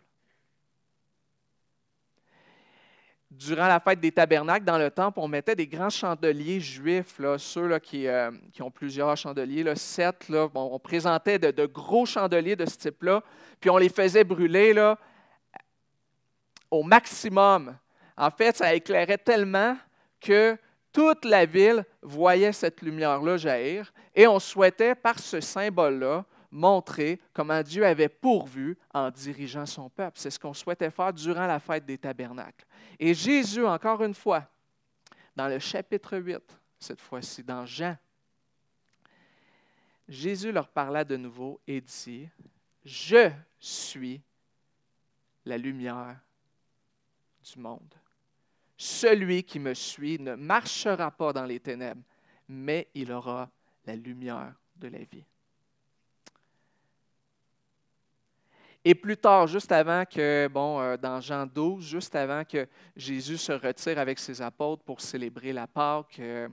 [3.31, 7.71] Durant la fête des tabernacles, dans le temple, on mettait des grands chandeliers juifs, ceux
[7.71, 10.31] euh, qui, ont plusieurs chandeliers, sept.
[10.31, 13.23] Là, on présentait de, gros chandeliers de ce type-là,
[13.61, 14.73] puis on les faisait brûler
[16.71, 17.77] au maximum.
[18.17, 19.77] En fait, ça éclairait tellement
[20.21, 20.57] que
[20.93, 27.63] toute la ville voyait cette lumière-là jaillir et on souhaitait, par ce symbole-là, montrer comment
[27.63, 30.19] Dieu avait pourvu en dirigeant son peuple.
[30.19, 32.67] C'est ce qu'on souhaitait faire durant la fête des tabernacles.
[32.99, 34.49] Et Jésus, encore une fois,
[35.37, 36.39] dans le chapitre 8,
[36.81, 37.97] cette fois-ci, dans Jean,
[40.09, 42.29] Jésus leur parla de nouveau et dit,
[42.85, 44.23] Je suis
[45.45, 46.17] la lumière
[47.57, 47.95] monde.
[48.77, 52.03] Celui qui me suit ne marchera pas dans les ténèbres,
[52.49, 53.51] mais il aura
[53.87, 55.25] la lumière de la vie.
[58.85, 63.37] Et plus tard, juste avant que, bon, euh, dans Jean 12, juste avant que Jésus
[63.37, 66.49] se retire avec ses apôtres pour célébrer la Pâque, euh,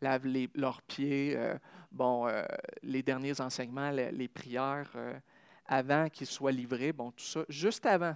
[0.00, 1.58] lave leurs pieds, euh,
[1.90, 2.28] bon,
[2.82, 5.18] les derniers enseignements, les, prières, euh,
[5.66, 8.14] avant qu'ils soient livrés, bon, tout ça, juste avant.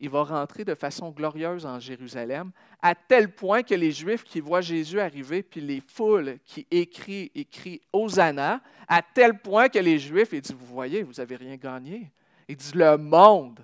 [0.00, 2.50] Il va rentrer de façon glorieuse en Jérusalem,
[2.80, 7.30] à tel point que les Juifs qui voient Jésus arriver, puis les foules qui écrient,
[7.34, 11.56] écrient Hosanna, à tel point que les Juifs, ils disent, vous voyez, vous n'avez rien
[11.56, 12.10] gagné.
[12.48, 13.60] Ils disent, le monde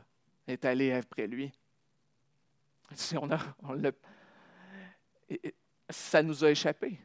[0.46, 1.50] est allé après lui.
[2.94, 3.38] Si on a,
[5.90, 6.98] ça nous a échappé.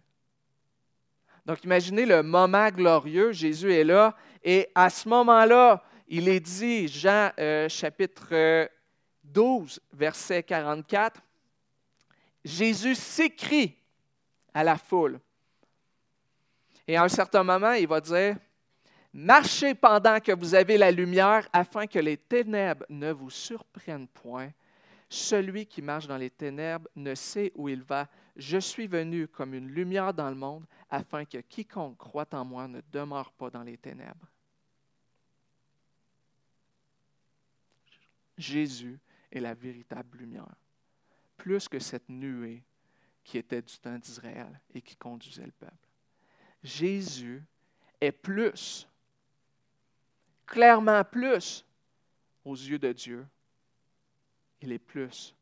[1.45, 6.87] Donc imaginez le moment glorieux, Jésus est là, et à ce moment-là, il est dit,
[6.87, 8.69] Jean euh, chapitre
[9.33, 11.21] 12, verset 44,
[12.45, 13.75] Jésus s'écrie
[14.53, 15.19] à la foule.
[16.87, 18.37] Et à un certain moment, il va dire,
[19.13, 24.51] Marchez pendant que vous avez la lumière, afin que les ténèbres ne vous surprennent point.
[25.07, 28.09] Celui qui marche dans les ténèbres ne sait où il va.
[28.35, 32.67] Je suis venu comme une lumière dans le monde, afin que quiconque croit en moi
[32.67, 34.27] ne demeure pas dans les ténèbres.
[38.35, 38.99] Jésus
[39.33, 40.55] est la véritable lumière,
[41.35, 42.63] plus que cette nuée
[43.23, 45.89] qui était du temps d'Israël et qui conduisait le peuple.
[46.61, 47.43] Jésus
[47.99, 48.87] est plus,
[50.45, 51.65] clairement plus,
[52.45, 53.25] aux yeux de Dieu.
[54.61, 55.35] Il est plus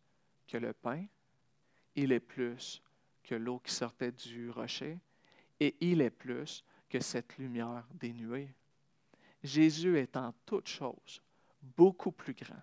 [0.48, 1.06] que le pain,
[1.96, 2.82] il est plus
[3.24, 5.00] que l'eau qui sortait du rocher,
[5.60, 8.54] et il est plus que cette lumière des nuées.
[9.44, 11.22] Jésus est en toutes choses
[11.62, 12.62] beaucoup plus grand.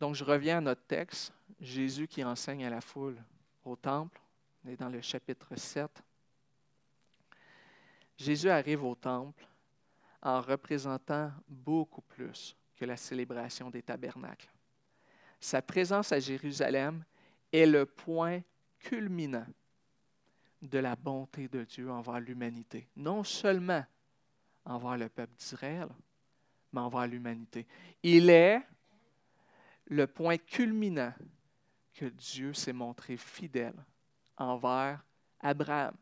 [0.00, 3.22] Donc je reviens à notre texte, Jésus qui enseigne à la foule
[3.64, 4.18] au temple,
[4.64, 5.90] on est dans le chapitre 7.
[8.16, 9.46] Jésus arrive au temple
[10.22, 14.48] en représentant beaucoup plus que la célébration des tabernacles.
[15.38, 17.04] Sa présence à Jérusalem
[17.52, 18.40] est le point
[18.78, 19.46] culminant
[20.62, 22.88] de la bonté de Dieu envers l'humanité.
[22.96, 23.84] Non seulement
[24.64, 25.88] envers le peuple d'Israël,
[26.72, 27.66] mais envers l'humanité.
[28.02, 28.62] Il est
[29.90, 31.12] le point culminant
[31.94, 33.76] que Dieu s'est montré fidèle
[34.38, 35.04] envers
[35.40, 35.94] Abraham,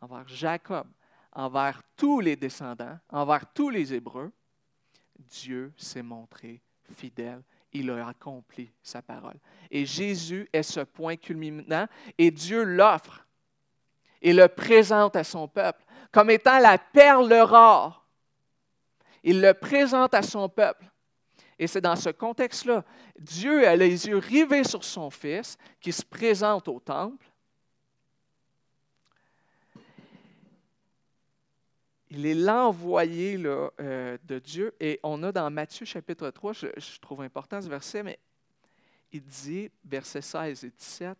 [0.00, 0.86] envers Jacob,
[1.32, 4.32] envers tous les descendants, envers tous les Hébreux.
[5.18, 6.62] Dieu s'est montré
[6.96, 7.42] fidèle
[7.74, 9.38] il a accompli sa parole.
[9.70, 13.26] Et Jésus est ce point culminant et Dieu l'offre
[14.22, 18.06] et le présente à son peuple comme étant la perle rare.
[19.24, 20.84] Il le présente à son peuple.
[21.58, 22.84] Et c'est dans ce contexte-là,
[23.18, 27.26] Dieu a les yeux rivés sur son Fils qui se présente au temple.
[32.10, 34.74] Il est l'envoyé euh, de Dieu.
[34.78, 38.18] Et on a dans Matthieu chapitre 3, je, trouve important ce verset, mais
[39.10, 41.18] il dit, versets 16 et 17,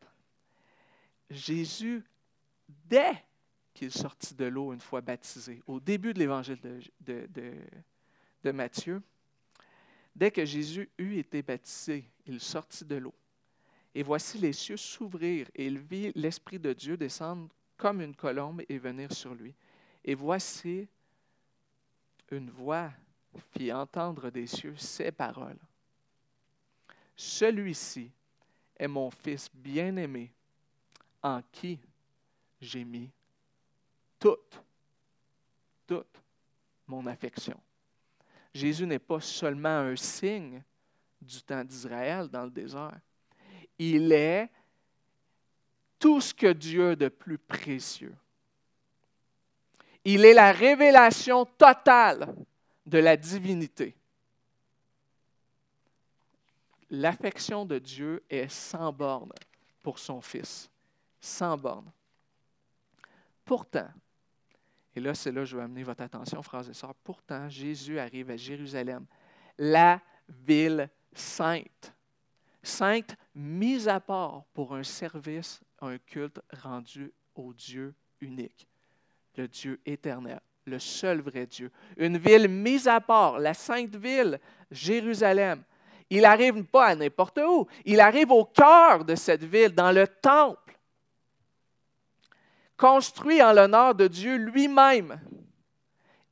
[1.31, 2.05] Jésus
[2.68, 3.25] dès
[3.73, 6.61] qu'il sortit de l'eau une fois baptisé, au début de l'évangile
[7.01, 9.03] de, Matthieu,
[10.14, 13.14] dès que Jésus eut été baptisé, il sortit de l'eau.
[13.94, 18.62] Et voici les cieux s'ouvrir, et il vit l'Esprit de Dieu descendre comme une colombe
[18.68, 19.55] et venir sur lui.
[20.05, 20.88] Et voici
[22.31, 22.92] une voix
[23.53, 25.59] fit entendre des cieux ces paroles.
[27.16, 28.11] Celui-ci
[28.77, 30.33] est mon Fils bien-aimé,
[31.22, 31.79] en qui
[32.61, 33.11] j'ai mis
[34.18, 34.61] toute,
[35.87, 36.20] toute
[36.87, 37.61] mon affection.
[38.55, 40.62] Jésus n'est pas seulement un signe
[41.21, 42.99] du temps d'Israël dans le désert.
[43.77, 44.49] Il est
[45.99, 48.14] tout ce que Dieu a de plus précieux.
[50.05, 52.33] Il est la révélation totale
[52.87, 53.97] de la divinité.
[56.90, 59.33] L'affection de Dieu est sans borne
[59.83, 60.71] pour son Fils,
[61.21, 61.90] sans borne.
[63.45, 63.88] Pourtant,
[64.97, 67.99] et là, c'est là que je veux amener votre attention, frères et sœurs, pourtant, Jésus
[67.99, 69.05] arrive à Jérusalem,
[69.59, 71.93] la ville sainte.
[72.63, 78.69] Sainte, mise à part pour un service, un culte rendu au Dieu unique,
[79.37, 81.71] le Dieu éternel, le seul vrai Dieu.
[81.97, 85.63] Une ville mise à part, la sainte ville, Jérusalem.
[86.09, 90.07] Il n'arrive pas à n'importe où, il arrive au cœur de cette ville, dans le
[90.07, 90.63] temple
[92.77, 95.21] construit en l'honneur de Dieu lui-même.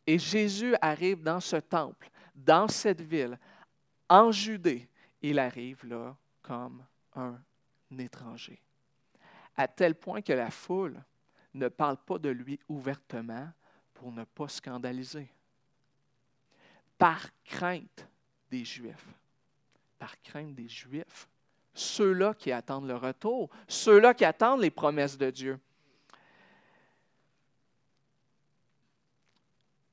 [0.07, 3.39] Et Jésus arrive dans ce temple, dans cette ville,
[4.09, 4.89] en Judée.
[5.21, 7.39] Il arrive là comme un
[7.99, 8.61] étranger.
[9.57, 11.03] À tel point que la foule
[11.55, 13.49] ne parle pas de lui ouvertement
[13.95, 15.31] pour ne pas scandaliser.
[16.99, 18.09] Par crainte
[18.51, 19.07] des Juifs.
[19.99, 21.29] Par crainte des Juifs,
[21.75, 25.61] ceux-là qui attendent le retour, ceux-là qui attendent les promesses de Dieu.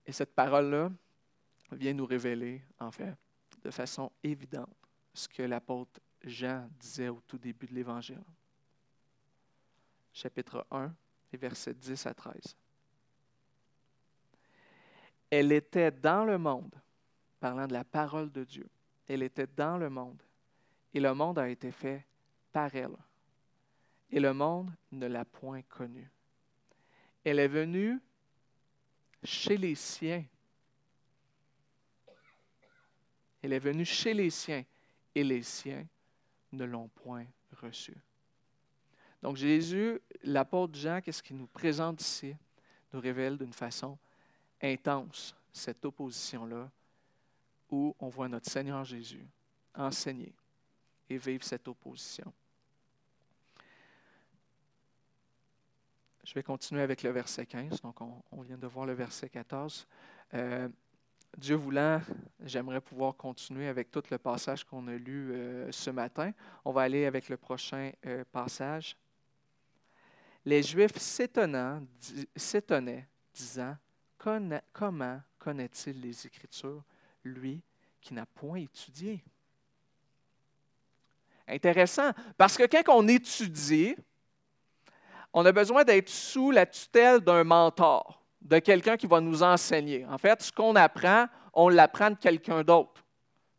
[0.10, 0.92] Et cette parole-là
[1.72, 3.16] vient nous révéler, en fait,
[3.62, 4.76] de façon évidente,
[5.14, 8.24] ce que l'apôtre Jean disait au tout début de l'Évangile.
[10.12, 10.92] Chapitre 1,
[11.32, 12.58] les versets 10 à 13.
[15.30, 16.74] Elle était dans le monde,
[17.40, 18.68] parlant de la parole de Dieu.
[19.08, 20.24] Elle était dans le monde,
[20.92, 22.04] et le monde a été fait
[22.52, 22.98] par elle.
[24.10, 26.10] Et le monde ne l'a point connue.
[27.24, 28.02] Elle est venue
[29.24, 30.24] chez les siens.
[33.42, 34.64] Elle est venue chez les siens
[35.16, 35.86] et les siens
[36.52, 37.26] ne l'ont point
[37.62, 37.98] reçue.
[39.22, 42.36] Donc Jésus, l'apôtre Jean, qu'est-ce qu'il nous présente ici,
[42.94, 43.98] nous révèle d'une façon
[44.62, 46.70] intense cette opposition-là
[47.70, 49.26] où on voit notre Seigneur Jésus
[49.76, 50.34] enseigner
[51.10, 52.32] et vivre cette opposition.
[56.24, 57.82] Je vais continuer avec le verset 15.
[57.82, 59.88] Donc, on, vient de voir le verset 14.
[60.34, 60.70] Euh,
[61.38, 62.02] Dieu voulant,
[62.44, 66.32] j'aimerais pouvoir continuer avec tout le passage qu'on a lu euh, ce matin.
[66.66, 68.98] On va aller avec le prochain euh, passage.
[70.46, 71.80] Les Juifs s'étonnaient,
[73.34, 73.78] disant
[74.18, 76.84] Comment connaît-il les Écritures,
[77.24, 77.62] lui
[78.02, 79.24] qui n'a point étudié?
[81.48, 83.96] Intéressant, parce que quand on étudie,
[85.34, 90.06] on a besoin d'être sous la tutelle d'un mentor, de quelqu'un qui va nous enseigner.
[90.10, 93.04] En fait, ce qu'on apprend, on l'apprend de quelqu'un d'autre.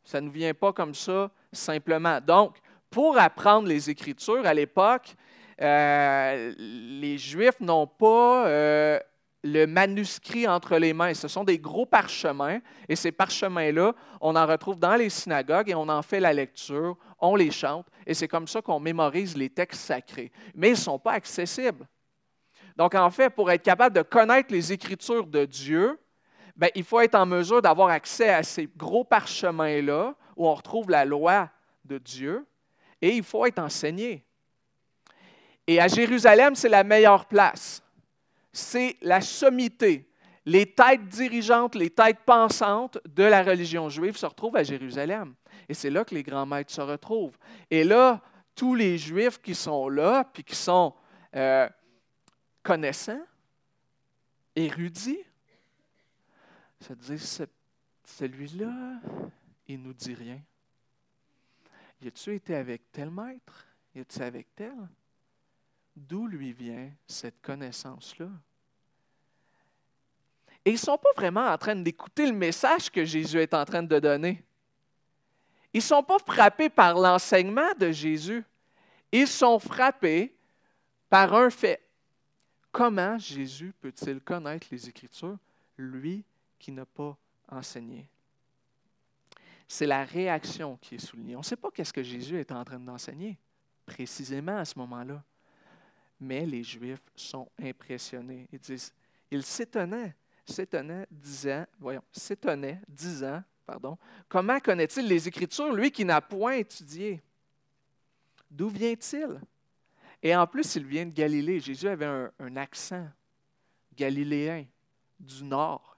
[0.04, 2.20] Ça ne vient pas comme ça simplement.
[2.20, 2.56] Donc,
[2.90, 5.14] pour apprendre les Écritures à l'époque,
[5.60, 8.98] euh, les Juifs n'ont pas euh,
[9.44, 11.14] le manuscrit entre les mains.
[11.14, 15.74] Ce sont des gros parchemins et ces parchemins-là, on en retrouve dans les synagogues et
[15.74, 19.50] on en fait la lecture, on les chante et c'est comme ça qu'on mémorise les
[19.50, 20.32] textes sacrés.
[20.54, 21.86] Mais ils ne sont pas accessibles.
[22.76, 25.98] Donc en fait, pour être capable de connaître les Écritures de Dieu,
[26.56, 30.90] ben, il faut être en mesure d'avoir accès à ces gros parchemins-là où on retrouve
[30.90, 31.50] la loi
[31.84, 32.46] de Dieu
[33.00, 34.24] et il faut être enseigné.
[35.66, 37.82] Et à Jérusalem, c'est la meilleure place
[38.52, 40.08] c'est la sommité.
[40.46, 45.34] Les têtes dirigeantes, les têtes pensantes de la religion juive se retrouvent à Jérusalem.
[45.68, 47.36] Et c'est là que les grands maîtres se retrouvent.
[47.70, 48.20] Et là,
[48.54, 50.94] tous les Juifs qui sont là, puis qui sont
[51.34, 51.68] euh,
[52.62, 53.24] connaissants,
[54.54, 55.24] érudits,
[56.80, 57.46] se disent,
[58.04, 59.00] celui-là,
[59.68, 60.40] il nous dit rien.
[62.02, 63.66] Y a-tu été avec tel maître?
[63.94, 64.74] Y a-tu avec tel?
[65.94, 68.28] D'où lui vient cette connaissance-là?
[70.64, 73.64] Et ils ne sont pas vraiment en train d'écouter le message que Jésus est en
[73.64, 74.44] train de donner.
[75.72, 78.44] Ils ne sont pas frappés par l'enseignement de Jésus.
[79.12, 80.34] Ils sont frappés
[81.08, 81.80] par un fait.
[82.72, 85.38] Comment Jésus peut-il connaître les Écritures,
[85.76, 86.24] lui
[86.58, 87.16] qui n'a pas
[87.48, 88.08] enseigné?
[89.66, 91.36] C'est la réaction qui est soulignée.
[91.36, 93.38] On ne sait pas qu'est-ce que Jésus est en train d'enseigner
[93.86, 95.22] précisément à ce moment-là
[96.20, 98.46] mais les Juifs sont impressionnés.
[98.52, 98.92] Ils disent,
[99.30, 103.42] ils s'étonnaient, s'étonnaient, disant, voyons, s'étonnaient, disant,
[104.28, 107.22] comment connaît-il les Écritures, lui qui n'a point étudié?
[108.50, 109.40] D'où vient-il?
[110.22, 111.60] Et en plus, il vient de Galilée.
[111.60, 113.08] Jésus avait un, accent
[113.94, 114.66] galiléen
[115.18, 115.96] du nord.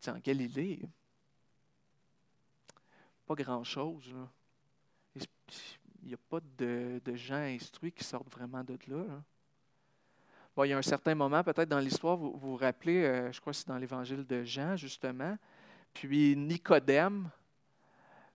[0.00, 0.80] C'est en Galilée,
[3.26, 4.14] pas grand-chose.
[5.14, 9.04] Il n'y a pas de, gens instruits qui sortent vraiment de là.
[10.64, 13.52] Il y a un certain moment, peut-être dans l'histoire, vous vous, rappelez, euh, je crois
[13.52, 15.36] que c'est dans l'évangile de Jean, justement,
[16.00, 17.30] puis Nicodème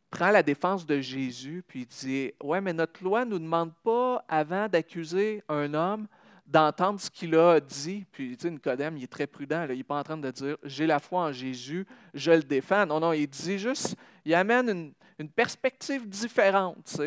[0.10, 4.26] prend la défense de Jésus, puis dit Ouais, mais notre loi ne nous demande pas,
[4.28, 6.08] avant d'accuser un homme,
[6.48, 8.04] d'entendre ce qu'il a dit.
[8.12, 9.68] Puis, tu sais, Nicodème, il est très prudent.
[9.70, 12.88] il n'est pas en train de dire J'ai la foi en Jésus, je le défends.
[12.88, 13.96] Non, non, il dit juste
[14.26, 17.00] il amène une, perspective différente.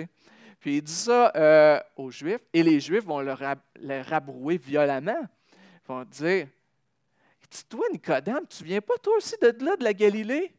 [0.61, 3.35] Puis il dit ça euh, aux Juifs, et les Juifs vont le
[3.81, 5.27] les rabrouer violemment.
[5.53, 6.47] Ils vont dire
[7.69, 10.55] Toi, Nicodème, tu viens pas toi aussi de là, de la Galilée?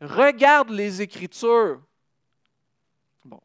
[0.00, 1.80] Regarde les Écritures.
[3.24, 3.40] Bon.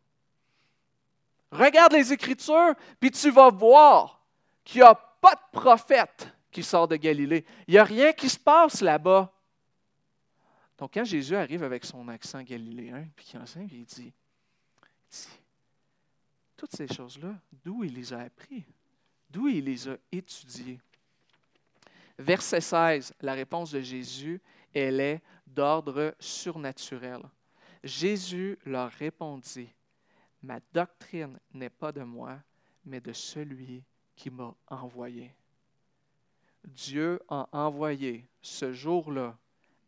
[1.52, 4.26] Regarde les Écritures, puis tu vas voir
[4.64, 7.45] qu'il n'y a pas de prophète qui sort de Galilée.
[7.68, 9.32] Il n'y a rien qui se passe là-bas.
[10.78, 14.14] Donc, quand Jésus arrive avec son accent galiléen, puis qu'il enseigne, il dit,
[14.82, 15.28] il dit
[16.56, 18.66] toutes ces choses-là, d'où il les a appris,
[19.30, 20.80] d'où il les a étudiées?
[22.20, 24.41] Verset 16, la réponse de Jésus,
[24.74, 27.22] elle est d'ordre surnaturel.
[27.84, 29.70] Jésus leur répondit,
[30.41, 32.38] Ma doctrine n'est pas de moi,
[32.86, 33.84] mais de celui
[34.15, 35.34] qui m'a envoyé.
[36.63, 39.38] Dieu a envoyé ce jour-là,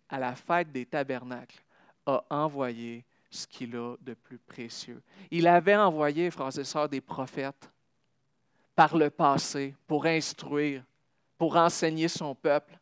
[0.07, 1.63] à la fête des tabernacles,
[2.05, 5.01] a envoyé ce qu'il a de plus précieux.
[5.29, 7.69] Il avait envoyé, frères et sœurs, des prophètes
[8.75, 10.83] par le passé pour instruire,
[11.39, 12.77] pour enseigner son peuple.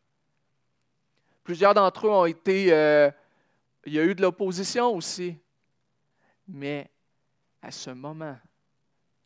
[1.44, 2.70] Plusieurs d'entre eux ont été...
[2.74, 3.10] Euh,
[3.86, 5.38] il y a eu de l'opposition aussi.
[6.48, 6.90] Mais
[7.62, 8.36] à ce moment,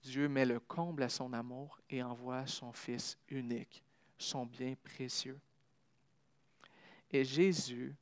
[0.03, 3.83] Dieu met le comble à son amour et envoie son Fils unique,
[4.19, 5.41] son bien précieux.
[7.11, 7.97] Et Jésus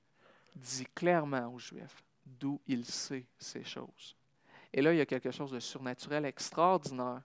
[0.56, 4.16] dit clairement aux Juifs d'où il sait ces choses.
[4.72, 7.22] Et là, il y a quelque chose de surnaturel extraordinaire.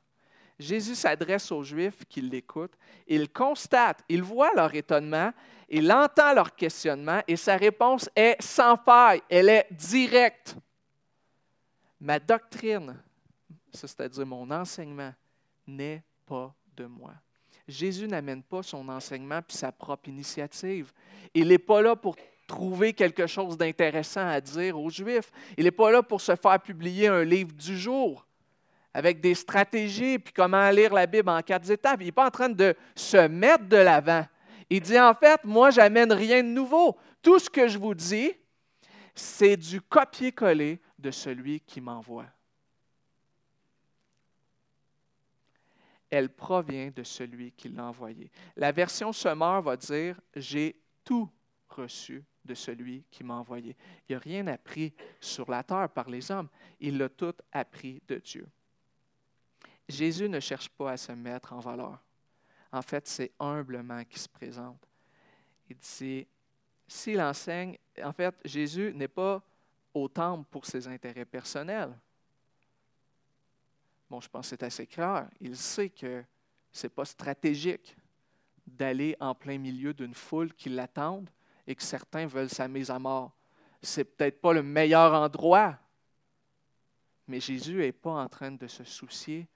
[0.58, 2.78] Jésus s'adresse aux Juifs qui l'écoutent,
[3.08, 5.32] il constate, il voit leur étonnement,
[5.70, 10.56] il entend leur questionnement et sa réponse est sans faille, elle est directe.
[12.00, 13.02] Ma doctrine,
[13.74, 15.14] c'est-à-dire mon enseignement,
[15.68, 17.14] n'est pas de moi.
[17.68, 20.94] Jésus n'amène pas son enseignement puis sa propre initiative.
[21.34, 22.16] Il n'est pas là pour
[22.48, 25.32] trouver quelque chose d'intéressant à dire aux Juifs.
[25.58, 28.25] Il n'est pas là pour se faire publier un livre du jour
[28.96, 31.98] avec des stratégies, puis comment lire la Bible en quatre étapes.
[32.00, 34.26] Il n'est pas en train de se mettre de l'avant.
[34.70, 36.98] Il dit en fait, moi, j'amène rien de nouveau.
[37.22, 38.32] Tout ce que je vous dis,
[39.14, 42.28] c'est du copier-coller de celui qui m'envoie.
[46.10, 48.32] Elle provient de celui qui l'a envoyé.
[48.56, 51.30] La version Semeur va dire J'ai tout
[51.68, 53.76] reçu de celui qui m'a envoyé.
[54.08, 56.48] Il n'a rien appris sur la terre par les hommes,
[56.80, 58.48] il l'a tout appris de Dieu.
[59.88, 62.00] Jésus ne cherche pas à se mettre en valeur.
[62.72, 64.88] En fait, c'est humblement qu'il se présente.
[65.70, 66.28] Il dit,
[66.88, 69.42] s'il enseigne, en fait, Jésus n'est pas
[69.94, 71.98] au temple pour ses intérêts personnels.
[74.10, 75.30] Bon, je pense que c'est assez clair.
[75.40, 76.24] Il sait que
[76.72, 77.96] ce n'est pas stratégique
[78.68, 81.30] d'aller en plein milieu d'une foule qui l'attendent
[81.66, 83.32] et que certains veulent sa mise à mort.
[83.82, 85.78] C'est peut-être pas le meilleur endroit,
[87.28, 89.48] mais Jésus n'est pas en train de se soucier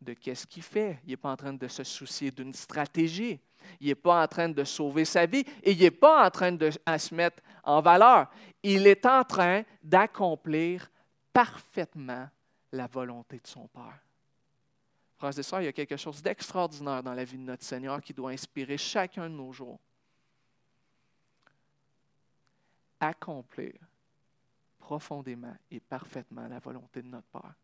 [0.00, 0.98] de qu'est-ce qu'il fait.
[1.04, 3.40] Il n'est pas en train de se soucier d'une stratégie.
[3.80, 6.52] Il n'est pas en train de sauver sa vie et il n'est pas en train
[6.52, 8.30] de se mettre en valeur.
[8.62, 10.88] Il est en train d'accomplir
[11.32, 12.28] parfaitement
[12.72, 13.98] la volonté de son Père.
[15.16, 18.00] Frères et sœurs, il y a quelque chose d'extraordinaire dans la vie de notre Seigneur
[18.02, 19.80] qui doit inspirer chacun de nos jours.
[23.00, 23.74] Accomplir
[24.78, 27.54] profondément et parfaitement la volonté de notre Père.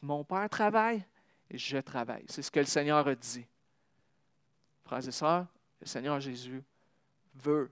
[0.00, 1.04] Mon Père travaille
[1.50, 2.24] et je travaille.
[2.28, 3.46] C'est ce que le Seigneur a dit.
[4.84, 5.46] Frères et sœurs,
[5.80, 6.62] le Seigneur Jésus
[7.34, 7.70] veut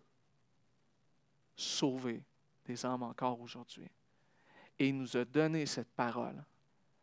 [1.56, 2.22] sauver
[2.66, 3.88] des âmes encore aujourd'hui.
[4.78, 6.42] Et il nous a donné cette parole,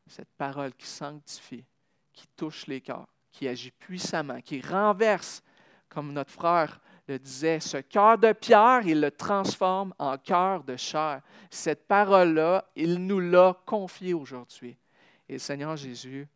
[0.08, 1.64] cette parole qui sanctifie,
[2.14, 5.44] qui touche les cœurs, qui agit puissamment, qui renverse,
[5.90, 10.76] comme notre frère le disait, ce cœur de pierre, il le transforme en cœur de
[10.76, 11.22] chair.
[11.50, 14.78] Cette parole-là, il nous l'a confiée aujourd'hui.
[15.30, 16.28] Et le Seigneur Jésus,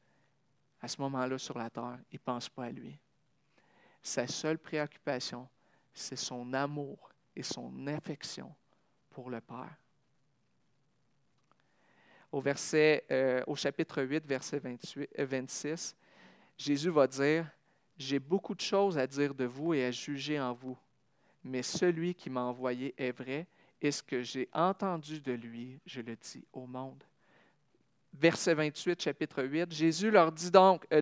[0.82, 3.00] à ce moment-là sur la terre, il ne pense pas à lui.
[4.02, 5.48] Sa seule préoccupation,
[5.94, 8.54] c'est son amour et son affection
[9.10, 9.78] pour le Père.
[12.32, 15.98] Au, euh, chapitre 8, verset 28, 26, euh,
[16.58, 17.46] Jésus va dire,
[17.98, 20.78] J'ai beaucoup de choses à dire de vous et à juger en vous,
[21.44, 23.48] mais celui qui m'a envoyé est vrai,
[23.82, 27.04] et ce que j'ai entendu de lui, je le dis au monde
[28.14, 31.01] verset 28, chapitre 8, Jésus leur dit donc, euh,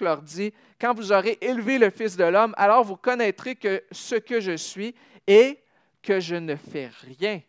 [0.00, 4.16] leur dit, quand vous aurez élevé le Fils de l'homme, alors vous connaîtrez que ce
[4.16, 4.94] que je suis
[5.26, 5.62] et
[6.00, 7.40] que je ne fais rien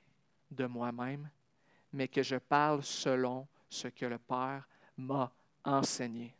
[0.52, 1.30] de moi-même,
[1.92, 4.68] mais que je parle selon ce que le Père
[4.98, 5.32] m'a
[5.64, 6.36] enseigné.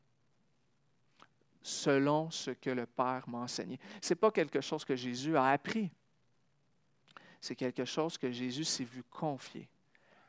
[1.62, 3.80] Selon ce que le Père m'a enseigné.
[4.02, 5.90] Ce n'est pas quelque chose que Jésus a appris.
[7.40, 9.68] C'est quelque chose que Jésus s'est vu confier.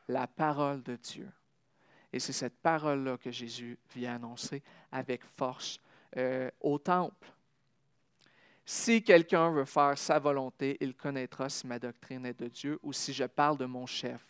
[0.07, 1.29] La parole de Dieu.
[2.15, 5.81] Et c'est cette parole-là que Jésus vient annoncer avec force
[6.15, 7.27] euh, au temple.
[8.65, 12.93] Si quelqu'un veut faire sa volonté, il connaîtra si ma doctrine est de Dieu ou
[12.93, 14.25] si je parle de mon chef.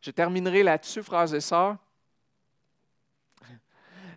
[0.00, 1.76] Je terminerai là-dessus, frères et sœurs.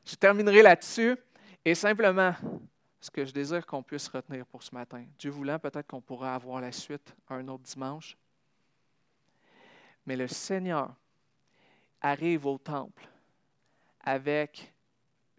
[0.05, 1.17] Je terminerai là-dessus
[1.65, 2.35] et simplement
[3.01, 5.03] ce que je désire qu'on puisse retenir pour ce matin.
[5.17, 8.15] Dieu voulant, peut-être qu'on pourra avoir la suite un autre dimanche.
[10.05, 10.93] Mais le Seigneur
[12.01, 13.07] arrive au temple
[14.01, 14.73] avec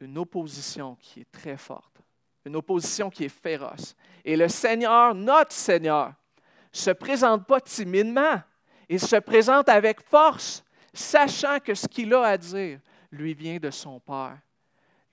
[0.01, 2.01] une opposition qui est très forte,
[2.45, 3.95] une opposition qui est féroce.
[4.25, 6.15] Et le Seigneur, notre Seigneur,
[6.73, 8.41] se présente pas timidement,
[8.89, 10.65] il se présente avec force.
[10.93, 12.81] sachant que ce qu'il a à dire
[13.13, 14.39] lui vient de son Père,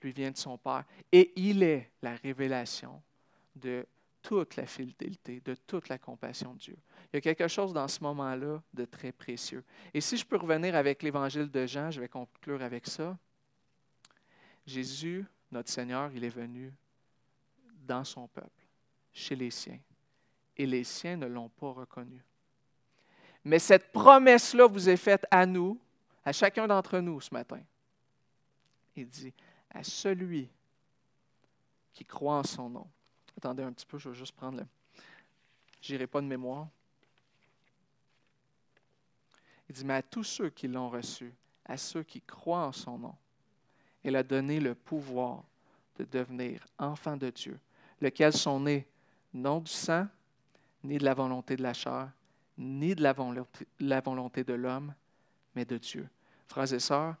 [0.02, 3.00] lui vient de son Père, et il est la révélation
[3.54, 3.86] de
[4.22, 6.76] toute la fidélité, de toute la compassion de Dieu.
[7.12, 9.64] Il y a quelque chose dans ce moment-là de très précieux.
[9.94, 13.16] Et si je peux revenir avec l'évangile de Jean, je vais conclure avec ça.
[14.66, 16.72] Jésus, notre Seigneur, il est venu
[17.86, 18.66] dans son peuple,
[19.12, 19.80] chez les siens,
[20.56, 22.22] et les siens ne l'ont pas reconnu.
[23.44, 25.80] Mais cette promesse-là vous est faite à nous,
[26.24, 27.62] à chacun d'entre nous ce matin.
[28.94, 29.32] Il dit,
[29.70, 30.50] à celui
[31.94, 32.86] qui croit en son nom.
[33.38, 34.66] Attendez un petit peu, je vais juste prendre le...
[35.80, 36.66] J'irai pas de mémoire.
[39.68, 41.32] Il dit, mais à tous ceux qui l'ont reçu,
[41.64, 43.14] à ceux qui croient en son nom,
[44.02, 45.44] il a donné le pouvoir
[46.00, 47.60] de devenir enfants de Dieu,
[48.00, 48.88] lesquels sont nés
[49.32, 50.08] non du sang,
[50.82, 52.10] ni de la volonté de la chair,
[52.56, 54.92] ni de la volonté, de l'homme,
[55.54, 56.08] mais de Dieu.
[56.48, 57.14] Frères et sœurs,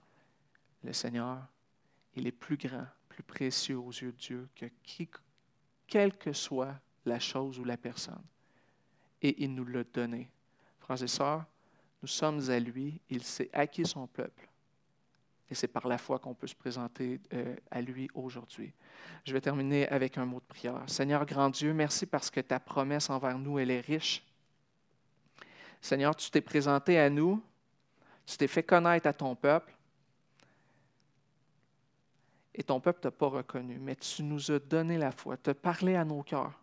[0.82, 1.46] le Seigneur,
[2.16, 5.08] il est plus grand, plus précieux aux yeux de Dieu que qui,
[5.88, 6.74] quelle que soit
[7.04, 8.22] la chose ou la personne.
[9.22, 10.28] Et il nous l'a donné.
[10.78, 11.44] Frères et sœurs,
[12.02, 14.48] nous sommes à lui, il s'est acquis son peuple.
[15.50, 18.72] Et c'est par la foi qu'on peut se présenter euh, à lui aujourd'hui.
[19.24, 20.82] Je vais terminer avec un mot de prière.
[20.86, 24.22] Seigneur grand Dieu, merci parce que ta promesse envers nous, elle est riche.
[25.80, 27.42] Seigneur, tu t'es présenté à nous,
[28.26, 29.72] tu t'es fait connaître à ton peuple,
[32.58, 35.50] et ton peuple ne t'a pas reconnu, mais tu nous as donné la foi, tu
[35.50, 36.60] as parlé à nos cœurs,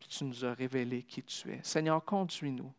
[0.00, 1.60] puis tu nous as révélé qui tu es.
[1.62, 2.72] Seigneur, conduis-nous.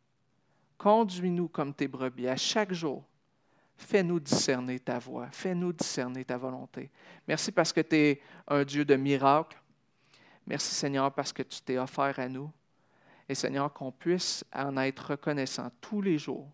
[0.80, 3.04] Conduis-nous comme tes brebis à chaque jour.
[3.78, 5.28] Fais-nous discerner ta voix.
[5.32, 6.90] Fais-nous discerner ta volonté.
[7.28, 9.62] Merci parce que tu es un Dieu de miracles.
[10.48, 12.52] Merci Seigneur parce que tu t'es offert à nous.
[13.30, 16.50] Et Seigneur, qu'on puisse en être reconnaissant tous les jours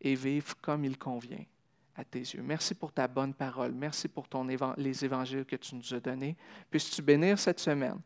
[0.00, 1.44] et vivre comme il convient
[1.96, 2.42] à tes yeux.
[2.42, 3.72] Merci pour ta bonne parole.
[3.72, 4.26] Merci pour
[4.76, 6.36] les évangiles que tu nous as donnés.
[6.70, 8.00] Puisses-tu bénir cette semaine?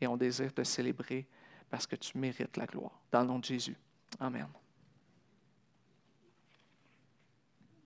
[0.00, 1.26] Et on désire te célébrer
[1.70, 3.00] parce que tu mérites la gloire.
[3.10, 3.76] Dans le nom de Jésus.
[4.20, 4.46] Amen.